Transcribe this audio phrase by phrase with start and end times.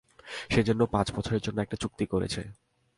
[0.49, 2.41] সে জন্য পাঁচ বছরের জন্য একটা চুক্তি করেছে।